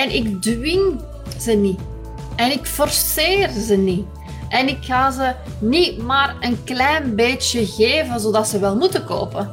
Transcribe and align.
En 0.00 0.14
ik 0.14 0.42
dwing 0.42 1.00
ze 1.38 1.52
niet. 1.52 1.80
En 2.36 2.50
ik 2.50 2.66
forceer 2.66 3.48
ze 3.48 3.76
niet. 3.76 4.06
En 4.48 4.68
ik 4.68 4.84
ga 4.84 5.10
ze 5.10 5.34
niet 5.60 6.02
maar 6.02 6.36
een 6.40 6.64
klein 6.64 7.16
beetje 7.16 7.66
geven 7.66 8.20
zodat 8.20 8.48
ze 8.48 8.58
wel 8.58 8.76
moeten 8.76 9.04
kopen. 9.04 9.50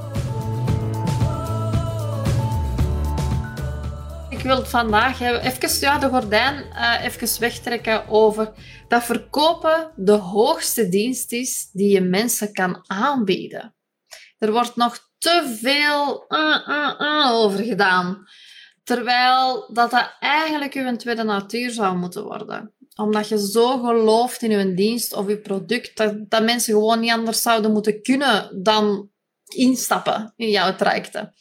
Ik 4.29 4.39
wil 4.39 4.55
het 4.55 4.68
vandaag 4.68 5.21
even 5.21 5.79
ja, 5.79 5.97
de 5.97 6.10
gordijn 6.10 6.66
uh, 6.73 7.04
even 7.04 7.39
wegtrekken 7.39 8.07
over 8.07 8.52
dat 8.88 9.04
verkopen 9.04 9.91
de 9.95 10.11
hoogste 10.11 10.89
dienst 10.89 11.32
is 11.32 11.70
die 11.71 11.89
je 11.89 12.02
mensen 12.02 12.54
kan 12.54 12.84
aanbieden. 12.88 13.75
Er 14.38 14.52
wordt 14.52 14.75
nog 14.75 15.09
te 15.18 15.57
veel 15.61 16.25
uh, 16.29 16.68
uh, 17.00 17.32
over 17.32 17.64
gedaan. 17.64 18.27
Terwijl 18.88 19.69
dat, 19.73 19.91
dat 19.91 20.15
eigenlijk 20.19 20.73
uw 20.73 20.95
tweede 20.95 21.23
natuur 21.23 21.71
zou 21.71 21.97
moeten 21.97 22.23
worden. 22.23 22.73
Omdat 22.95 23.28
je 23.28 23.47
zo 23.50 23.78
gelooft 23.83 24.41
in 24.41 24.51
uw 24.51 24.75
dienst 24.75 25.14
of 25.14 25.28
uw 25.28 25.41
product, 25.41 25.97
dat, 25.97 26.29
dat 26.29 26.43
mensen 26.43 26.73
gewoon 26.73 27.00
niet 27.00 27.11
anders 27.11 27.42
zouden 27.42 27.71
moeten 27.71 28.01
kunnen 28.01 28.64
dan 28.64 29.09
instappen 29.45 30.33
in 30.36 30.50
jouw 30.50 30.75
trajecten. 30.75 31.33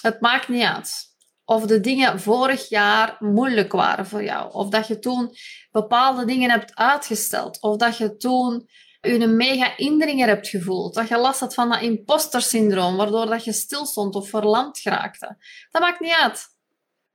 Het 0.00 0.20
maakt 0.20 0.48
niet 0.48 0.62
uit 0.62 1.10
of 1.44 1.66
de 1.66 1.80
dingen 1.80 2.20
vorig 2.20 2.68
jaar 2.68 3.16
moeilijk 3.18 3.72
waren 3.72 4.06
voor 4.06 4.22
jou. 4.22 4.52
Of 4.52 4.68
dat 4.68 4.86
je 4.86 4.98
toen 4.98 5.34
bepaalde 5.70 6.24
dingen 6.24 6.50
hebt 6.50 6.74
uitgesteld. 6.74 7.60
Of 7.60 7.76
dat 7.76 7.96
je 7.96 8.16
toen 8.16 8.68
je 9.00 9.20
een 9.20 9.36
mega 9.36 9.76
indringer 9.76 10.28
hebt 10.28 10.48
gevoeld. 10.48 10.94
Dat 10.94 11.08
je 11.08 11.18
last 11.18 11.40
had 11.40 11.54
van 11.54 11.68
dat 11.68 11.80
imposter 11.80 12.42
syndroom, 12.42 12.96
waardoor 12.96 13.26
dat 13.26 13.44
je 13.44 13.52
stilstond 13.52 14.14
of 14.14 14.28
verlamd 14.28 14.78
geraakte. 14.78 15.36
Dat 15.70 15.82
maakt 15.82 16.00
niet 16.00 16.16
uit. 16.20 16.49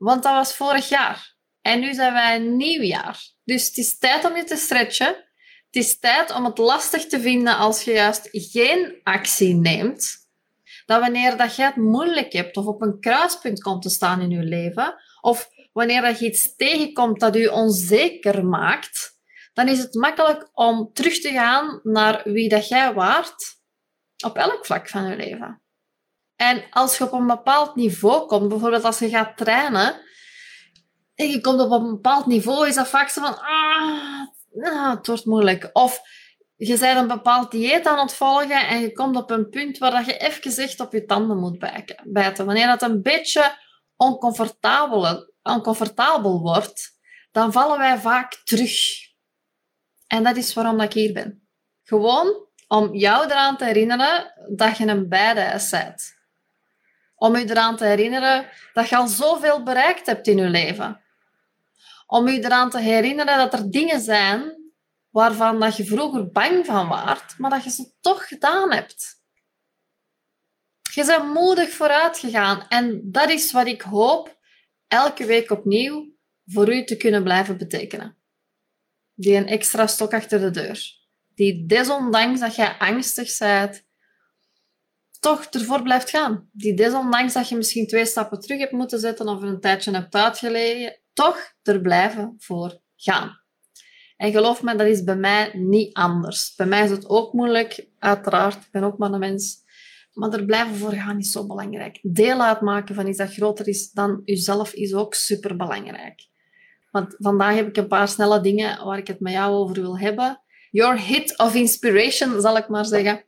Want 0.05 0.23
dat 0.23 0.33
was 0.33 0.55
vorig 0.55 0.89
jaar. 0.89 1.35
En 1.61 1.79
nu 1.79 1.93
zijn 1.93 2.13
wij 2.13 2.35
een 2.35 2.55
nieuw 2.55 2.81
jaar. 2.81 3.19
Dus 3.43 3.67
het 3.67 3.77
is 3.77 3.97
tijd 3.97 4.25
om 4.25 4.35
je 4.35 4.43
te 4.43 4.55
stretchen. 4.55 5.07
Het 5.65 5.83
is 5.83 5.99
tijd 5.99 6.33
om 6.33 6.45
het 6.45 6.57
lastig 6.57 7.05
te 7.05 7.19
vinden 7.19 7.57
als 7.57 7.83
je 7.83 7.91
juist 7.91 8.27
geen 8.31 8.99
actie 9.03 9.55
neemt. 9.55 10.15
Dat 10.85 10.99
wanneer 10.99 11.37
dat 11.37 11.55
je 11.55 11.63
het 11.63 11.75
moeilijk 11.75 12.33
hebt 12.33 12.57
of 12.57 12.65
op 12.65 12.81
een 12.81 12.99
kruispunt 12.99 13.61
komt 13.61 13.81
te 13.81 13.89
staan 13.89 14.21
in 14.21 14.29
je 14.29 14.43
leven, 14.43 14.95
of 15.21 15.49
wanneer 15.73 16.01
dat 16.01 16.19
je 16.19 16.25
iets 16.25 16.55
tegenkomt 16.55 17.19
dat 17.19 17.35
je 17.35 17.51
onzeker 17.51 18.45
maakt, 18.45 19.19
dan 19.53 19.67
is 19.67 19.79
het 19.79 19.93
makkelijk 19.93 20.49
om 20.53 20.89
terug 20.93 21.19
te 21.19 21.31
gaan 21.31 21.79
naar 21.83 22.21
wie 22.23 22.49
dat 22.49 22.67
jij 22.67 22.93
waart 22.93 23.59
op 24.25 24.35
elk 24.35 24.65
vlak 24.65 24.89
van 24.89 25.09
je 25.09 25.15
leven. 25.15 25.64
En 26.35 26.63
als 26.69 26.97
je 26.97 27.03
op 27.03 27.11
een 27.11 27.27
bepaald 27.27 27.75
niveau 27.75 28.25
komt, 28.25 28.49
bijvoorbeeld 28.49 28.83
als 28.83 28.99
je 28.99 29.09
gaat 29.09 29.37
trainen, 29.37 30.01
en 31.15 31.29
je 31.29 31.41
komt 31.41 31.59
op 31.59 31.71
een 31.71 31.89
bepaald 31.89 32.25
niveau, 32.25 32.67
is 32.67 32.75
dat 32.75 32.87
vaak 32.87 33.09
zo 33.09 33.21
van, 33.21 33.39
ah, 33.39 34.27
nou, 34.51 34.97
het 34.97 35.07
wordt 35.07 35.25
moeilijk. 35.25 35.69
Of 35.73 36.01
je 36.55 36.77
bent 36.77 36.97
een 36.97 37.07
bepaald 37.07 37.51
dieet 37.51 37.87
aan 37.87 37.99
het 37.99 38.13
volgen 38.13 38.67
en 38.67 38.79
je 38.79 38.91
komt 38.91 39.15
op 39.15 39.31
een 39.31 39.49
punt 39.49 39.77
waar 39.77 39.91
dat 39.91 40.05
je 40.05 40.17
even 40.17 40.63
echt 40.63 40.79
op 40.79 40.91
je 40.91 41.05
tanden 41.05 41.37
moet 41.37 41.59
bijten. 42.03 42.45
Wanneer 42.45 42.67
dat 42.67 42.81
een 42.81 43.01
beetje 43.01 43.57
oncomfortabel, 43.95 45.33
oncomfortabel 45.43 46.41
wordt, 46.41 46.91
dan 47.31 47.51
vallen 47.51 47.77
wij 47.77 47.97
vaak 47.97 48.41
terug. 48.43 48.73
En 50.07 50.23
dat 50.23 50.35
is 50.35 50.53
waarom 50.53 50.81
ik 50.81 50.93
hier 50.93 51.13
ben. 51.13 51.47
Gewoon 51.83 52.47
om 52.67 52.95
jou 52.95 53.25
eraan 53.25 53.57
te 53.57 53.65
herinneren 53.65 54.33
dat 54.55 54.77
je 54.77 54.87
een 54.87 55.09
badass 55.09 55.69
bent. 55.69 56.14
Om 57.15 57.37
je 57.37 57.49
eraan 57.49 57.77
te 57.77 57.85
herinneren 57.85 58.49
dat 58.73 58.89
je 58.89 58.95
al 58.95 59.07
zoveel 59.07 59.63
bereikt 59.63 60.05
hebt 60.05 60.27
in 60.27 60.37
je 60.37 60.49
leven. 60.49 61.01
Om 62.07 62.27
je 62.27 62.43
eraan 62.43 62.69
te 62.69 62.79
herinneren 62.79 63.37
dat 63.37 63.53
er 63.53 63.71
dingen 63.71 63.99
zijn 63.99 64.63
waarvan 65.09 65.59
dat 65.59 65.77
je 65.77 65.85
vroeger 65.85 66.31
bang 66.31 66.65
van 66.65 66.87
waart, 66.87 67.37
maar 67.37 67.49
dat 67.49 67.63
je 67.63 67.69
ze 67.69 67.91
toch 68.01 68.27
gedaan 68.27 68.73
hebt. 68.73 69.23
Je 70.93 71.05
bent 71.05 71.33
moedig 71.33 71.69
vooruit 71.69 72.17
gegaan 72.17 72.67
en 72.67 73.11
dat 73.11 73.29
is 73.29 73.51
wat 73.51 73.67
ik 73.67 73.81
hoop 73.81 74.37
elke 74.87 75.25
week 75.25 75.51
opnieuw 75.51 76.13
voor 76.45 76.73
u 76.73 76.83
te 76.83 76.97
kunnen 76.97 77.23
blijven 77.23 77.57
betekenen 77.57 78.17
die 79.15 79.35
een 79.35 79.47
extra 79.47 79.87
stok 79.87 80.13
achter 80.13 80.39
de 80.39 80.51
deur. 80.51 80.93
Die 81.35 81.65
desondanks 81.65 82.39
dat 82.39 82.55
jij 82.55 82.77
angstig 82.77 83.37
bent, 83.37 83.83
toch 85.25 85.45
ervoor 85.45 85.81
blijft 85.81 86.09
gaan. 86.09 86.49
Die 86.51 86.73
desondanks 86.73 87.33
dat 87.33 87.49
je 87.49 87.55
misschien 87.55 87.87
twee 87.87 88.05
stappen 88.05 88.39
terug 88.39 88.59
hebt 88.59 88.71
moeten 88.71 88.99
zetten 88.99 89.27
of 89.27 89.41
een 89.41 89.59
tijdje 89.59 89.91
hebt 89.91 90.15
uitgelegen, 90.15 90.99
toch 91.13 91.53
er 91.63 91.81
blijven 91.81 92.35
voor 92.37 92.79
gaan. 92.95 93.39
En 94.17 94.31
geloof 94.31 94.63
me, 94.63 94.75
dat 94.75 94.87
is 94.87 95.03
bij 95.03 95.15
mij 95.15 95.51
niet 95.53 95.93
anders. 95.93 96.55
Bij 96.55 96.65
mij 96.65 96.83
is 96.83 96.89
het 96.89 97.09
ook 97.09 97.33
moeilijk, 97.33 97.87
uiteraard. 97.99 98.55
Ik 98.55 98.71
ben 98.71 98.83
ook 98.83 98.97
maar 98.97 99.11
een 99.11 99.19
mens. 99.19 99.63
Maar 100.13 100.33
er 100.33 100.45
blijven 100.45 100.75
voor 100.75 100.93
gaan 100.93 101.19
is 101.19 101.31
zo 101.31 101.45
belangrijk. 101.45 101.99
Deel 102.01 102.41
uitmaken 102.41 102.95
van 102.95 103.07
iets 103.07 103.17
dat 103.17 103.33
groter 103.33 103.67
is 103.67 103.91
dan 103.91 104.21
jezelf 104.25 104.73
is 104.73 104.93
ook 104.93 105.13
super 105.13 105.55
belangrijk. 105.55 106.27
Want 106.91 107.15
vandaag 107.17 107.55
heb 107.55 107.67
ik 107.67 107.77
een 107.77 107.87
paar 107.87 108.07
snelle 108.07 108.41
dingen 108.41 108.85
waar 108.85 108.97
ik 108.97 109.07
het 109.07 109.19
met 109.19 109.33
jou 109.33 109.53
over 109.53 109.75
wil 109.75 109.99
hebben. 109.99 110.41
Your 110.71 110.99
hit 110.99 111.37
of 111.37 111.55
inspiration, 111.55 112.41
zal 112.41 112.57
ik 112.57 112.67
maar 112.67 112.85
zeggen. 112.85 113.25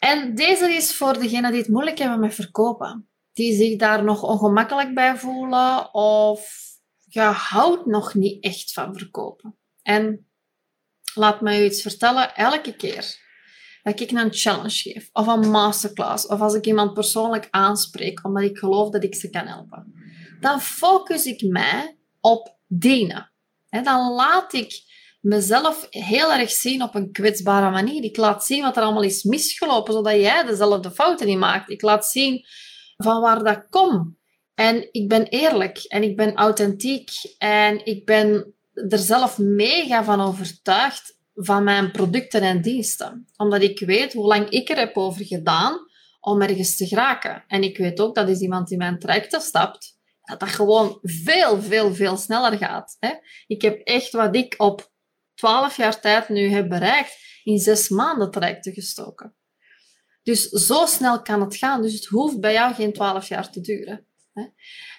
En 0.00 0.34
deze 0.34 0.74
is 0.74 0.94
voor 0.94 1.18
degenen 1.18 1.50
die 1.50 1.60
het 1.60 1.70
moeilijk 1.70 1.98
hebben 1.98 2.20
met 2.20 2.34
verkopen. 2.34 3.08
Die 3.32 3.54
zich 3.54 3.78
daar 3.78 4.04
nog 4.04 4.22
ongemakkelijk 4.22 4.94
bij 4.94 5.16
voelen 5.16 5.94
of 5.94 6.58
je 7.06 7.20
houdt 7.20 7.86
nog 7.86 8.14
niet 8.14 8.44
echt 8.44 8.72
van 8.72 8.96
verkopen. 8.96 9.56
En 9.82 10.30
laat 11.14 11.40
me 11.40 11.60
u 11.60 11.64
iets 11.64 11.82
vertellen, 11.82 12.34
elke 12.34 12.76
keer 12.76 13.18
dat 13.82 14.00
ik 14.00 14.10
een 14.10 14.32
challenge 14.32 14.70
geef, 14.70 15.10
of 15.12 15.26
een 15.26 15.50
masterclass, 15.50 16.26
of 16.26 16.40
als 16.40 16.54
ik 16.54 16.66
iemand 16.66 16.94
persoonlijk 16.94 17.48
aanspreek, 17.50 18.24
omdat 18.24 18.42
ik 18.42 18.58
geloof 18.58 18.90
dat 18.90 19.04
ik 19.04 19.14
ze 19.14 19.30
kan 19.30 19.46
helpen, 19.46 19.94
dan 20.40 20.60
focus 20.60 21.24
ik 21.24 21.42
mij 21.42 21.98
op 22.20 22.56
dienen. 22.66 23.32
dan 23.68 24.12
laat 24.12 24.52
ik 24.52 24.82
mezelf 25.20 25.86
heel 25.90 26.32
erg 26.32 26.50
zien 26.50 26.82
op 26.82 26.94
een 26.94 27.12
kwetsbare 27.12 27.70
manier. 27.70 28.04
Ik 28.04 28.16
laat 28.16 28.44
zien 28.44 28.62
wat 28.62 28.76
er 28.76 28.82
allemaal 28.82 29.02
is 29.02 29.22
misgelopen, 29.22 29.92
zodat 29.92 30.14
jij 30.14 30.44
dezelfde 30.44 30.90
fouten 30.90 31.26
niet 31.26 31.38
maakt. 31.38 31.70
Ik 31.70 31.82
laat 31.82 32.06
zien 32.06 32.44
van 32.96 33.20
waar 33.20 33.44
dat 33.44 33.66
komt. 33.70 34.18
En 34.54 34.88
ik 34.92 35.08
ben 35.08 35.26
eerlijk 35.26 35.78
en 35.78 36.02
ik 36.02 36.16
ben 36.16 36.34
authentiek 36.34 37.10
en 37.38 37.84
ik 37.84 38.04
ben 38.04 38.54
er 38.88 38.98
zelf 38.98 39.38
mega 39.38 40.04
van 40.04 40.20
overtuigd 40.20 41.18
van 41.34 41.64
mijn 41.64 41.90
producten 41.90 42.42
en 42.42 42.62
diensten. 42.62 43.26
Omdat 43.36 43.62
ik 43.62 43.80
weet 43.80 44.12
hoe 44.12 44.26
lang 44.26 44.48
ik 44.48 44.68
er 44.68 44.76
heb 44.76 44.96
over 44.96 45.24
gedaan 45.24 45.78
om 46.20 46.42
ergens 46.42 46.76
te 46.76 46.86
geraken. 46.86 47.44
En 47.46 47.62
ik 47.62 47.78
weet 47.78 48.00
ook 48.00 48.14
dat 48.14 48.28
is 48.28 48.40
iemand 48.40 48.68
die 48.68 48.78
mijn 48.78 48.98
trajecten 48.98 49.40
stapt, 49.40 49.98
dat 50.22 50.40
dat 50.40 50.48
gewoon 50.48 50.98
veel, 51.02 51.62
veel, 51.62 51.94
veel 51.94 52.16
sneller 52.16 52.58
gaat. 52.58 52.96
Hè? 52.98 53.10
Ik 53.46 53.62
heb 53.62 53.80
echt 53.80 54.12
wat 54.12 54.36
ik 54.36 54.54
op 54.56 54.89
12 55.40 55.76
jaar 55.76 56.00
tijd 56.00 56.28
nu 56.28 56.48
heb 56.48 56.68
bereikt, 56.68 57.16
in 57.44 57.58
zes 57.58 57.88
maanden 57.88 58.30
trajecten 58.30 58.72
gestoken. 58.72 59.34
Dus 60.22 60.48
zo 60.48 60.86
snel 60.86 61.22
kan 61.22 61.40
het 61.40 61.56
gaan. 61.56 61.82
Dus 61.82 61.92
het 61.92 62.04
hoeft 62.04 62.40
bij 62.40 62.52
jou 62.52 62.74
geen 62.74 62.92
12 62.92 63.28
jaar 63.28 63.50
te 63.50 63.60
duren. 63.60 64.06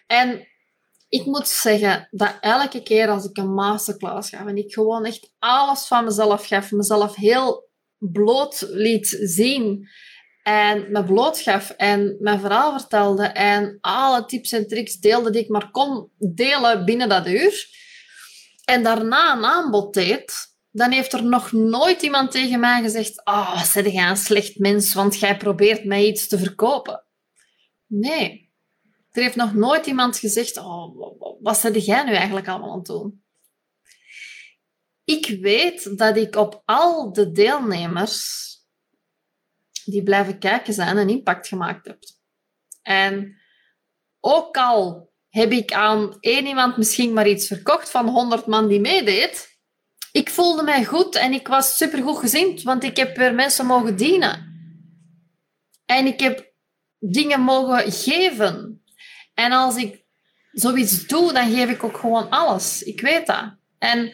En 0.07 0.47
ik 1.09 1.25
moet 1.25 1.47
zeggen 1.47 2.07
dat 2.11 2.37
elke 2.41 2.83
keer 2.83 3.09
als 3.09 3.25
ik 3.25 3.37
een 3.37 3.53
masterclass 3.53 4.29
gaf 4.29 4.47
en 4.47 4.57
ik 4.57 4.73
gewoon 4.73 5.05
echt 5.05 5.33
alles 5.39 5.87
van 5.87 6.03
mezelf 6.03 6.47
gaf, 6.47 6.71
mezelf 6.71 7.15
heel 7.15 7.69
bloot 7.97 8.65
liet 8.69 9.17
zien 9.21 9.89
en 10.43 10.91
me 10.91 11.03
blootgaf 11.03 11.69
en 11.69 12.15
mijn 12.19 12.39
verhaal 12.39 12.79
vertelde 12.79 13.23
en 13.23 13.77
alle 13.81 14.25
tips 14.25 14.51
en 14.51 14.67
tricks 14.67 14.95
deelde 14.95 15.29
die 15.29 15.41
ik 15.41 15.49
maar 15.49 15.71
kon 15.71 16.11
delen 16.17 16.85
binnen 16.85 17.09
dat 17.09 17.27
uur. 17.27 17.79
En 18.65 18.83
daarna 18.83 19.37
een 19.37 19.45
aanbod 19.45 19.93
deed, 19.93 20.55
dan 20.71 20.91
heeft 20.91 21.13
er 21.13 21.23
nog 21.23 21.51
nooit 21.51 22.01
iemand 22.01 22.31
tegen 22.31 22.59
mij 22.59 22.81
gezegd: 22.81 23.25
Oh, 23.25 23.73
wat 23.73 23.73
jij 23.73 24.09
een 24.09 24.17
slecht 24.17 24.59
mens, 24.59 24.93
want 24.93 25.19
jij 25.19 25.37
probeert 25.37 25.85
mij 25.85 26.05
iets 26.05 26.27
te 26.27 26.37
verkopen. 26.37 27.03
Nee. 27.85 28.51
Er 29.11 29.21
heeft 29.21 29.35
nog 29.35 29.53
nooit 29.53 29.85
iemand 29.85 30.17
gezegd: 30.17 30.57
Oh, 30.57 31.41
wat 31.41 31.57
zit 31.57 31.85
jij 31.85 32.03
nu 32.03 32.13
eigenlijk 32.13 32.47
allemaal 32.47 32.71
aan 32.71 32.77
het 32.77 32.85
doen? 32.87 33.23
Ik 35.03 35.41
weet 35.41 35.97
dat 35.97 36.17
ik 36.17 36.35
op 36.35 36.61
al 36.65 37.13
de 37.13 37.31
deelnemers 37.31 38.49
die 39.85 40.03
blijven 40.03 40.39
kijken 40.39 40.73
zijn 40.73 40.97
een 40.97 41.09
impact 41.09 41.47
gemaakt 41.47 41.87
hebt. 41.87 42.19
En 42.81 43.41
ook 44.19 44.57
al 44.57 45.10
heb 45.31 45.51
ik 45.51 45.73
aan 45.73 46.17
één 46.19 46.45
iemand 46.45 46.77
misschien 46.77 47.13
maar 47.13 47.27
iets 47.27 47.47
verkocht 47.47 47.89
van 47.89 48.07
100 48.07 48.45
man 48.45 48.67
die 48.67 48.79
meedeed, 48.79 49.59
ik 50.11 50.29
voelde 50.29 50.63
mij 50.63 50.85
goed 50.85 51.15
en 51.15 51.33
ik 51.33 51.47
was 51.47 51.77
supergoed 51.77 52.17
gezind, 52.17 52.61
want 52.61 52.83
ik 52.83 52.97
heb 52.97 53.17
weer 53.17 53.33
mensen 53.33 53.65
mogen 53.65 53.95
dienen. 53.95 54.49
En 55.85 56.05
ik 56.05 56.19
heb 56.19 56.53
dingen 56.99 57.41
mogen 57.41 57.91
geven. 57.91 58.83
En 59.33 59.51
als 59.51 59.75
ik 59.75 60.03
zoiets 60.51 61.07
doe, 61.07 61.33
dan 61.33 61.51
geef 61.51 61.69
ik 61.69 61.83
ook 61.83 61.97
gewoon 61.97 62.29
alles. 62.29 62.83
Ik 62.83 63.01
weet 63.01 63.27
dat. 63.27 63.55
En 63.77 64.13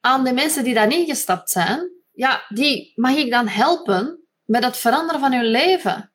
aan 0.00 0.24
de 0.24 0.32
mensen 0.32 0.64
die 0.64 0.74
daar 0.74 0.92
ingestapt 0.92 1.50
zijn, 1.50 1.90
ja, 2.12 2.44
die 2.48 2.92
mag 2.94 3.14
ik 3.16 3.30
dan 3.30 3.48
helpen 3.48 4.26
met 4.44 4.64
het 4.64 4.76
veranderen 4.76 5.20
van 5.20 5.32
hun 5.32 5.46
leven. 5.46 6.11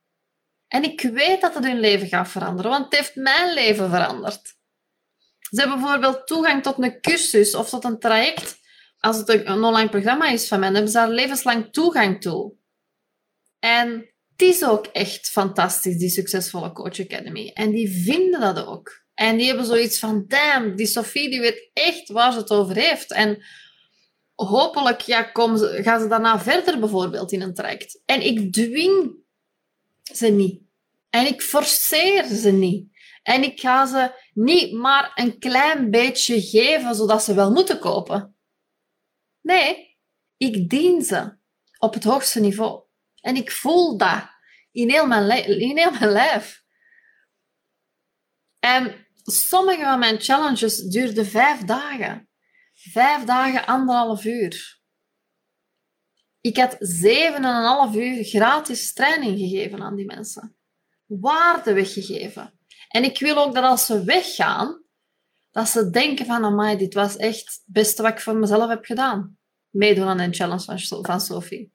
En 0.68 0.84
ik 0.84 1.02
weet 1.02 1.42
dat 1.42 1.54
het 1.54 1.64
hun 1.64 1.80
leven 1.80 2.08
gaat 2.08 2.30
veranderen, 2.30 2.72
want 2.72 2.86
het 2.86 2.96
heeft 2.96 3.16
mijn 3.16 3.54
leven 3.54 3.90
veranderd. 3.90 4.56
Ze 5.40 5.60
hebben 5.60 5.80
bijvoorbeeld 5.80 6.28
toegang 6.28 6.64
tot 6.64 6.84
een 6.84 7.02
cursus 7.02 7.56
of 7.56 7.70
tot 7.70 7.84
een 7.84 8.00
traject. 8.00 8.60
Als 9.00 9.18
het 9.18 9.30
een 9.30 9.64
online 9.64 9.90
programma 9.90 10.30
is 10.30 10.48
van 10.48 10.60
mij, 10.60 10.70
hebben 10.70 10.92
ze 10.92 10.98
daar 10.98 11.10
levenslang 11.10 11.74
toegang 11.74 12.22
toe. 12.22 12.54
En 13.60 13.90
het 14.32 14.42
is 14.42 14.66
ook 14.66 14.86
echt 14.86 15.30
fantastisch, 15.30 15.98
die 15.98 16.10
succesvolle 16.10 16.72
Coach 16.72 17.00
Academy. 17.00 17.52
En 17.54 17.72
die 17.72 18.04
vinden 18.04 18.40
dat 18.40 18.66
ook. 18.66 19.06
En 19.14 19.38
die 19.38 19.48
hebben 19.48 19.66
zoiets 19.66 20.00
van, 20.00 20.26
damn, 20.28 20.76
die 20.76 20.86
Sophie 20.86 21.30
die 21.30 21.40
weet 21.40 21.70
echt 21.74 22.10
waar 22.10 22.32
ze 22.32 22.38
het 22.38 22.52
over 22.52 22.76
heeft. 22.76 23.12
En 23.12 23.44
hopelijk 24.36 25.02
ja, 25.02 25.24
komen 25.24 25.60
ze, 25.60 25.80
gaan 25.84 26.02
ze 26.02 26.08
daarna 26.08 26.40
verder 26.40 26.80
bijvoorbeeld 26.80 27.32
in 27.32 27.42
een 27.42 27.54
traject. 27.54 28.02
En 28.06 28.22
ik 28.22 28.54
dwing 28.54 29.26
ze 30.14 30.28
niet. 30.28 30.62
En 31.10 31.26
ik 31.26 31.42
forceer 31.42 32.26
ze 32.26 32.52
niet. 32.52 32.96
En 33.24 33.44
ik 33.44 33.60
ga 33.60 33.86
ze 33.86 34.12
niet 34.34 34.74
maar 34.74 35.12
een 35.16 35.40
klein 35.40 35.90
beetje 35.92 36.42
geven, 36.42 36.96
zodat 36.96 37.24
ze 37.24 37.34
wel 37.34 37.52
moeten 37.52 37.80
kopen. 37.80 38.36
Nee, 39.42 39.98
ik 40.38 40.70
dien 40.70 41.02
ze 41.02 41.38
op 41.78 41.94
het 41.94 42.04
hoogste 42.04 42.40
niveau. 42.40 42.84
En 43.22 43.36
ik 43.36 43.52
voel 43.52 43.98
dat 43.98 44.30
in 44.72 44.90
heel 44.90 45.08
mijn, 45.08 45.48
in 45.60 45.78
heel 45.78 45.92
mijn 45.92 46.12
lijf. 46.12 46.64
En 48.60 49.08
sommige 49.24 49.84
van 49.84 50.00
mijn 50.00 50.22
challenges 50.22 50.78
duurden 50.78 51.26
vijf 51.26 51.60
dagen. 51.60 52.30
Vijf 52.74 53.24
dagen, 53.24 53.66
anderhalf 53.66 54.26
uur. 54.26 54.77
Ik 56.48 56.58
had 56.58 56.76
zeven 56.80 57.36
en 57.36 57.44
een 57.44 57.64
half 57.64 57.96
uur 57.96 58.24
gratis 58.24 58.94
training 58.94 59.40
gegeven 59.40 59.82
aan 59.82 59.96
die 59.96 60.06
mensen. 60.06 60.56
Waarde 61.06 61.74
weggegeven. 61.74 62.60
En 62.88 63.04
ik 63.04 63.20
wil 63.20 63.38
ook 63.38 63.54
dat 63.54 63.64
als 63.64 63.86
ze 63.86 64.04
weggaan, 64.04 64.84
dat 65.52 65.68
ze 65.70 65.90
denken 65.90 66.26
van, 66.26 66.44
amai, 66.44 66.78
dit 66.78 66.94
was 66.94 67.16
echt 67.16 67.46
het 67.46 67.62
beste 67.66 68.02
wat 68.02 68.12
ik 68.12 68.20
voor 68.20 68.36
mezelf 68.36 68.70
heb 68.70 68.86
gedaan. 68.86 69.38
Meedoen 69.70 70.08
aan 70.08 70.20
een 70.20 70.34
challenge 70.34 70.80
van, 71.02 71.22
Sophie. 71.22 71.74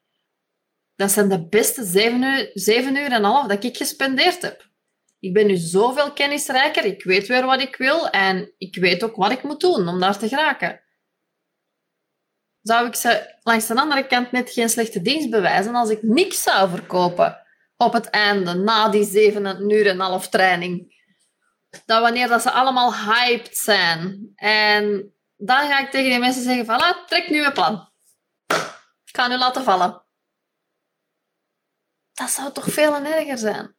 Dat 0.95 1.11
zijn 1.11 1.29
de 1.29 1.49
beste 1.49 1.85
zeven 2.55 2.97
uur, 2.97 3.05
en 3.05 3.13
een 3.13 3.25
half 3.25 3.47
dat 3.47 3.65
ik 3.65 3.77
gespendeerd 3.77 4.43
heb. 4.43 4.71
Ik 5.19 5.33
ben 5.33 5.47
nu 5.47 5.57
zoveel 5.57 6.13
kennisrijker, 6.13 6.85
ik 6.85 7.05
weet 7.05 7.27
weer 7.27 7.45
wat 7.45 7.61
ik 7.61 7.77
wil 7.77 8.09
en 8.09 8.55
ik 8.59 8.77
weet 8.77 9.05
ook 9.05 9.17
wat 9.17 9.33
ik 9.33 9.43
moet 9.43 9.61
doen 9.61 9.89
om 9.89 10.01
daar 10.01 10.19
te 10.19 10.29
geraken. 10.29 10.81
Zou 12.63 12.87
ik 12.87 12.95
ze 12.95 13.35
langs 13.43 13.67
de 13.67 13.75
andere 13.75 14.07
kant 14.07 14.33
net 14.33 14.51
geen 14.51 14.69
slechte 14.69 15.03
dienst 15.03 15.31
bewijzen 15.31 15.75
als 15.75 15.91
ik 15.91 16.03
niks 16.03 16.43
zou 16.43 16.71
verkopen 16.71 17.39
op 17.77 17.93
het 17.93 18.11
einde, 18.11 18.55
na 18.55 18.89
die 18.89 19.05
zeven 19.05 19.71
uur 19.71 19.87
en 19.87 20.01
half 20.01 20.29
training? 20.29 21.01
Dat 21.87 22.01
wanneer 22.01 22.29
dat 22.29 22.43
ze 22.43 22.51
allemaal 22.51 22.95
hyped 22.95 23.57
zijn 23.57 24.33
en 24.37 25.13
dan 25.37 25.69
ga 25.69 25.79
ik 25.79 25.91
tegen 25.91 26.11
die 26.11 26.19
mensen 26.19 26.43
zeggen 26.43 26.67
ah, 26.67 27.07
trek 27.07 27.31
nu 27.31 27.45
een 27.45 27.53
plan. 27.53 27.91
Ik 29.05 29.19
ga 29.19 29.29
nu 29.29 29.37
laten 29.37 29.65
vallen. 29.65 30.03
Dat 32.13 32.31
zou 32.31 32.53
toch 32.53 32.67
veel 32.73 32.95
erger 32.95 33.39
zijn? 33.39 33.75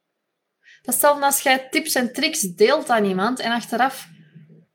Hetzelfde 0.82 1.24
als 1.24 1.40
jij 1.40 1.68
tips 1.68 1.94
en 1.94 2.12
tricks 2.12 2.40
deelt 2.40 2.90
aan 2.90 3.04
iemand 3.04 3.38
en 3.40 3.52
achteraf 3.52 4.06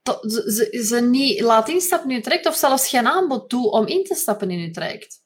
ze, 0.03 0.83
ze, 0.85 1.01
niet 1.01 1.39
laat 1.39 1.69
instappen 1.69 2.09
in 2.09 2.15
je 2.15 2.21
traject 2.21 2.45
of 2.45 2.55
zelfs 2.55 2.89
geen 2.89 3.07
aanbod 3.07 3.49
doet 3.49 3.71
om 3.71 3.87
in 3.87 4.03
te 4.03 4.15
stappen 4.15 4.51
in 4.51 4.59
je 4.59 4.71
traject. 4.71 5.23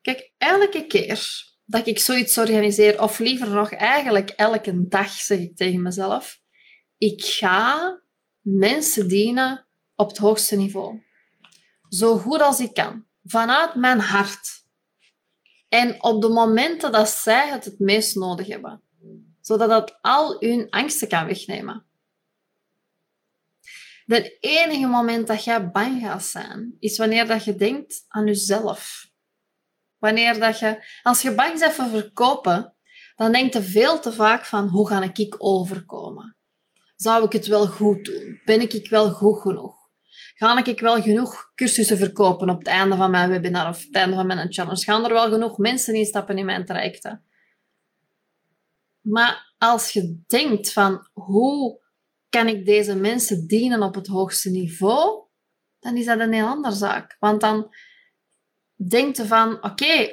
Kijk, 0.00 0.32
elke 0.38 0.86
keer 0.86 1.44
dat 1.64 1.86
ik 1.86 1.98
zoiets 1.98 2.38
organiseer, 2.38 3.02
of 3.02 3.18
liever 3.18 3.48
nog 3.48 3.72
eigenlijk 3.72 4.30
elke 4.30 4.88
dag, 4.88 5.10
zeg 5.10 5.38
ik 5.38 5.56
tegen 5.56 5.82
mezelf, 5.82 6.40
ik 6.98 7.24
ga 7.24 8.00
mensen 8.40 9.08
dienen 9.08 9.66
op 9.94 10.08
het 10.08 10.18
hoogste 10.18 10.56
niveau. 10.56 11.02
Zo 11.88 12.16
goed 12.18 12.40
als 12.40 12.60
ik 12.60 12.74
kan. 12.74 13.04
Vanuit 13.24 13.74
mijn 13.74 14.00
hart. 14.00 14.64
En 15.68 16.02
op 16.02 16.22
de 16.22 16.28
momenten 16.28 16.92
dat 16.92 17.08
zij 17.08 17.48
het 17.48 17.64
het 17.64 17.78
meest 17.78 18.14
nodig 18.14 18.46
hebben 18.46 18.86
zodat 19.46 19.68
dat 19.68 19.98
al 20.00 20.36
hun 20.38 20.70
angsten 20.70 21.08
kan 21.08 21.26
wegnemen. 21.26 21.84
Het 24.06 24.36
enige 24.40 24.86
moment 24.86 25.26
dat 25.26 25.44
jij 25.44 25.70
bang 25.70 26.00
gaat 26.02 26.24
zijn, 26.24 26.76
is 26.78 26.98
wanneer 26.98 27.26
dat 27.26 27.44
je 27.44 27.54
denkt 27.54 28.04
aan 28.08 28.26
jezelf. 28.26 29.10
Wanneer 29.98 30.38
dat 30.38 30.58
je, 30.58 30.84
als 31.02 31.22
je 31.22 31.34
bang 31.34 31.58
bent 31.58 31.72
voor 31.72 31.88
verkopen, 31.88 32.74
dan 33.16 33.32
denk 33.32 33.52
je 33.52 33.62
veel 33.62 34.00
te 34.00 34.12
vaak 34.12 34.44
van 34.44 34.68
hoe 34.68 34.88
ga 34.88 35.10
ik 35.12 35.34
overkomen? 35.38 36.36
Zou 36.96 37.24
ik 37.24 37.32
het 37.32 37.46
wel 37.46 37.66
goed 37.66 38.04
doen? 38.04 38.40
Ben 38.44 38.60
ik 38.60 38.88
wel 38.88 39.10
goed 39.10 39.40
genoeg? 39.40 39.76
Ga 40.34 40.64
ik 40.64 40.80
wel 40.80 41.02
genoeg 41.02 41.52
cursussen 41.54 41.96
verkopen 41.96 42.50
op 42.50 42.58
het 42.58 42.66
einde 42.66 42.96
van 42.96 43.10
mijn 43.10 43.30
webinar 43.30 43.68
of 43.68 43.84
het 43.84 43.94
einde 43.94 44.16
van 44.16 44.26
mijn 44.26 44.52
challenge? 44.52 44.84
Gaan 44.84 45.04
er 45.04 45.12
wel 45.12 45.30
genoeg 45.30 45.58
mensen 45.58 45.94
instappen 45.94 46.38
in 46.38 46.44
mijn 46.44 46.64
trajecten? 46.64 47.24
Maar 49.00 49.54
als 49.58 49.90
je 49.90 50.22
denkt 50.26 50.72
van 50.72 51.08
hoe 51.12 51.80
kan 52.36 52.48
ik 52.48 52.66
deze 52.66 52.94
mensen 52.94 53.46
dienen 53.46 53.82
op 53.82 53.94
het 53.94 54.06
hoogste 54.06 54.50
niveau, 54.50 55.24
dan 55.80 55.96
is 55.96 56.04
dat 56.04 56.20
een 56.20 56.32
heel 56.32 56.46
andere 56.46 56.74
zaak. 56.74 57.16
Want 57.18 57.40
dan 57.40 57.74
denkt 58.88 59.16
je 59.16 59.26
van, 59.26 59.64
oké, 59.64 60.08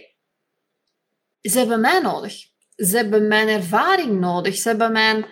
ze 1.41 1.57
hebben 1.57 1.81
mij 1.81 1.99
nodig. 1.99 2.33
Ze 2.75 2.95
hebben 2.95 3.27
mijn 3.27 3.47
ervaring 3.47 4.19
nodig. 4.19 4.55
Ze 4.55 4.67
hebben 4.67 4.91
mijn 4.91 5.25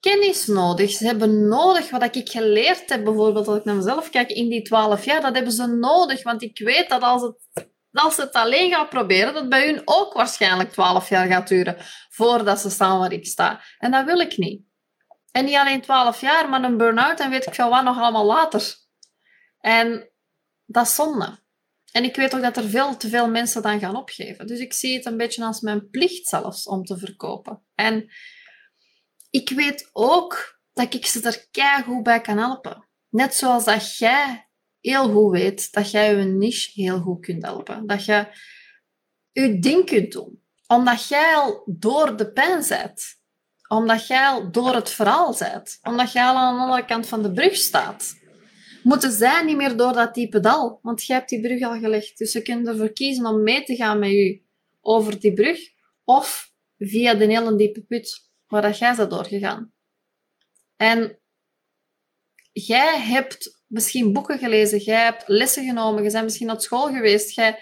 kennis 0.00 0.46
nodig. 0.46 0.90
Ze 0.90 1.04
hebben 1.04 1.48
nodig 1.48 1.90
wat 1.90 2.16
ik 2.16 2.28
geleerd 2.28 2.88
heb, 2.88 3.04
bijvoorbeeld 3.04 3.48
als 3.48 3.58
ik 3.58 3.64
naar 3.64 3.74
mezelf 3.74 4.10
kijk 4.10 4.30
in 4.30 4.48
die 4.48 4.62
twaalf 4.62 5.04
jaar. 5.04 5.20
Dat 5.20 5.34
hebben 5.34 5.52
ze 5.52 5.66
nodig, 5.66 6.22
want 6.22 6.42
ik 6.42 6.58
weet 6.58 6.88
dat 6.88 7.02
als 7.02 7.22
het 7.22 7.70
als 7.92 8.14
ze 8.14 8.20
het 8.20 8.32
alleen 8.32 8.70
gaan 8.70 8.88
proberen, 8.88 9.34
dat 9.34 9.48
bij 9.48 9.66
hun 9.66 9.82
ook 9.84 10.12
waarschijnlijk 10.12 10.70
12 10.70 11.08
jaar 11.08 11.26
gaat 11.26 11.48
duren 11.48 11.76
voordat 12.08 12.60
ze 12.60 12.70
staan 12.70 12.98
waar 12.98 13.12
ik 13.12 13.26
sta. 13.26 13.60
En 13.78 13.90
dat 13.90 14.04
wil 14.04 14.20
ik 14.20 14.36
niet. 14.36 14.71
En 15.32 15.44
niet 15.44 15.56
alleen 15.56 15.80
12 15.80 16.20
jaar, 16.20 16.48
maar 16.48 16.64
een 16.64 16.76
burn-out 16.76 17.20
en 17.20 17.30
weet 17.30 17.46
ik 17.46 17.54
veel 17.54 17.68
wat 17.68 17.84
nog 17.84 17.98
allemaal 17.98 18.24
later. 18.24 18.76
En 19.58 20.10
dat 20.66 20.86
is 20.86 20.94
zonde. 20.94 21.40
En 21.92 22.04
ik 22.04 22.16
weet 22.16 22.34
ook 22.34 22.42
dat 22.42 22.56
er 22.56 22.68
veel 22.68 22.96
te 22.96 23.08
veel 23.08 23.28
mensen 23.28 23.62
dan 23.62 23.80
gaan 23.80 23.96
opgeven. 23.96 24.46
Dus 24.46 24.58
ik 24.58 24.72
zie 24.72 24.96
het 24.96 25.06
een 25.06 25.16
beetje 25.16 25.44
als 25.44 25.60
mijn 25.60 25.90
plicht 25.90 26.26
zelfs 26.26 26.66
om 26.66 26.84
te 26.84 26.98
verkopen. 26.98 27.62
En 27.74 28.12
ik 29.30 29.48
weet 29.48 29.90
ook 29.92 30.60
dat 30.72 30.94
ik 30.94 31.06
ze 31.06 31.22
er 31.22 31.46
keihard 31.50 32.02
bij 32.02 32.20
kan 32.20 32.38
helpen. 32.38 32.88
Net 33.08 33.34
zoals 33.34 33.64
dat 33.64 33.96
jij 33.96 34.48
heel 34.80 35.12
goed 35.12 35.32
weet 35.32 35.72
dat 35.72 35.90
jij 35.90 36.16
je 36.16 36.24
niche 36.24 36.70
heel 36.74 37.00
goed 37.00 37.24
kunt 37.24 37.42
helpen. 37.42 37.86
Dat 37.86 38.04
je 38.04 38.26
je 39.32 39.58
ding 39.58 39.86
kunt 39.86 40.12
doen. 40.12 40.42
Omdat 40.66 41.08
jij 41.08 41.34
al 41.34 41.62
door 41.66 42.16
de 42.16 42.32
pijn 42.32 42.64
bent. 42.68 43.21
Omdat 43.72 44.06
jij 44.06 44.26
al 44.26 44.50
door 44.50 44.74
het 44.74 44.90
verhaal 44.90 45.36
bent. 45.38 45.78
Omdat 45.82 46.12
jij 46.12 46.24
al 46.24 46.36
aan 46.36 46.54
de 46.54 46.60
andere 46.60 46.84
kant 46.84 47.06
van 47.06 47.22
de 47.22 47.32
brug 47.32 47.56
staat. 47.56 48.14
Moeten 48.82 49.12
zij 49.12 49.44
niet 49.44 49.56
meer 49.56 49.76
door 49.76 49.92
dat 49.92 50.14
diepe 50.14 50.40
dal. 50.40 50.78
Want 50.82 51.04
jij 51.04 51.16
hebt 51.16 51.28
die 51.28 51.40
brug 51.40 51.62
al 51.62 51.78
gelegd. 51.78 52.18
Dus 52.18 52.30
ze 52.30 52.42
kunnen 52.42 52.66
ervoor 52.66 52.92
kiezen 52.92 53.26
om 53.26 53.42
mee 53.42 53.64
te 53.64 53.76
gaan 53.76 53.98
met 53.98 54.10
je 54.10 54.42
over 54.80 55.20
die 55.20 55.32
brug. 55.32 55.58
Of 56.04 56.52
via 56.78 57.14
de 57.14 57.24
hele 57.24 57.56
diepe 57.56 57.82
put 57.82 58.30
waar 58.46 58.62
dat 58.62 58.78
jij 58.78 58.94
bent 58.96 59.10
doorgegaan. 59.10 59.72
En 60.76 61.18
jij 62.52 63.00
hebt 63.00 63.62
misschien 63.66 64.12
boeken 64.12 64.38
gelezen, 64.38 64.78
jij 64.78 65.04
hebt 65.04 65.24
lessen 65.26 65.64
genomen, 65.64 66.02
je 66.02 66.10
bent 66.10 66.24
misschien 66.24 66.46
naar 66.46 66.60
school 66.60 66.86
geweest, 66.92 67.34
jij, 67.34 67.58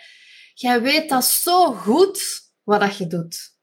jij 0.55 0.83
weet 0.83 1.09
dat 1.09 1.25
zo 1.25 1.73
goed 1.73 2.41
wat 2.63 2.81
dat 2.81 2.97
je 2.97 3.07
doet. 3.07 3.59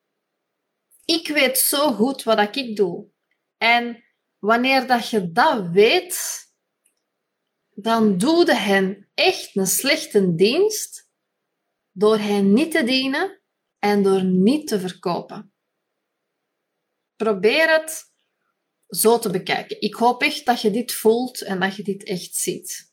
Ik 1.08 1.28
weet 1.28 1.58
zo 1.58 1.92
goed 1.92 2.24
wat 2.24 2.56
ik 2.56 2.76
doe. 2.76 3.10
En 3.58 4.04
wanneer 4.40 4.88
dat 4.88 5.10
je 5.10 5.32
dat 5.32 5.68
weet, 5.68 6.46
dan 7.70 8.18
doe 8.18 8.52
hen 8.52 9.10
echt 9.14 9.56
een 9.56 9.68
slechte 9.68 10.36
dienst 10.36 11.10
door 11.92 12.18
hen 12.18 12.54
niet 12.54 12.72
te 12.72 12.84
dienen 12.84 13.42
en 13.80 14.04
door 14.04 14.24
niet 14.24 14.68
te 14.68 14.80
verkopen. 14.80 15.54
Probeer 17.16 17.70
het 17.70 18.04
zo 18.88 19.20
te 19.20 19.30
bekijken. 19.30 19.82
Ik 19.82 19.94
hoop 19.94 20.22
echt 20.22 20.46
dat 20.46 20.62
je 20.62 20.72
dit 20.72 20.94
voelt 20.94 21.42
en 21.42 21.60
dat 21.60 21.76
je 21.76 21.84
dit 21.84 22.04
echt 22.04 22.36
ziet. 22.36 22.87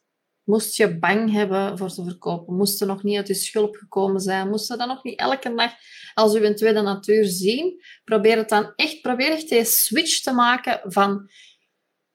Moest 0.45 0.77
je 0.77 0.99
bang 0.99 1.33
hebben 1.33 1.79
voor 1.79 1.93
te 1.93 2.05
verkopen, 2.05 2.57
moest 2.57 2.79
je 2.79 2.85
nog 2.85 3.03
niet 3.03 3.17
uit 3.17 3.27
je 3.27 3.35
schulp 3.35 3.77
gekomen 3.77 4.21
zijn, 4.21 4.49
moest 4.49 4.69
je 4.69 4.77
dat 4.77 4.89
nog 4.89 5.05
niet 5.05 5.19
elke 5.19 5.55
dag 5.55 5.73
als 6.15 6.33
je 6.33 6.45
een 6.45 6.57
tweede 6.57 6.81
natuur 6.81 7.25
zien, 7.25 7.83
probeer 8.05 8.37
het 8.37 8.49
dan 8.49 8.73
echt, 8.77 9.01
probeer 9.01 9.31
echt 9.31 9.49
deze 9.49 9.73
switch 9.73 10.21
te 10.21 10.33
maken 10.33 10.81
van 10.85 11.31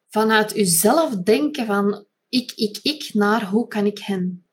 vanuit 0.09 0.57
uzelf 0.57 1.15
denken 1.15 1.65
van 1.65 2.05
ik, 2.29 2.51
ik, 2.55 2.79
ik, 2.81 3.13
naar 3.13 3.45
hoe 3.45 3.67
kan 3.67 3.85
ik 3.85 3.99
hen. 3.99 4.43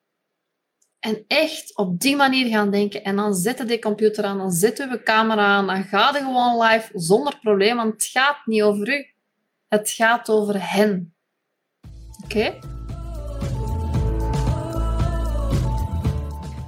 En 0.99 1.25
echt 1.27 1.77
op 1.77 2.01
die 2.01 2.17
manier 2.17 2.49
gaan 2.49 2.71
denken. 2.71 3.05
En 3.05 3.17
dan 3.17 3.35
zetten 3.35 3.67
de 3.67 3.79
computer 3.79 4.25
aan, 4.25 4.39
dan 4.39 4.53
zetten 4.53 4.91
we 4.91 5.03
camera 5.03 5.47
aan, 5.47 5.67
dan 5.67 5.85
gaat 5.85 6.15
het 6.15 6.23
gewoon 6.23 6.63
live 6.63 6.91
zonder 6.95 7.39
probleem, 7.39 7.77
want 7.77 7.93
het 7.93 8.05
gaat 8.05 8.47
niet 8.47 8.63
over 8.63 8.89
u. 8.89 9.07
Het 9.69 9.91
gaat 9.91 10.29
over 10.29 10.71
hen. 10.71 11.15
Oké? 12.25 12.59